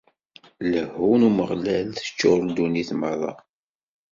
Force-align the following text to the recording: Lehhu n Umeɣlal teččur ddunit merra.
Lehhu 0.71 1.09
n 1.19 1.27
Umeɣlal 1.27 1.87
teččur 1.97 2.39
ddunit 2.45 2.89
merra. 2.99 3.31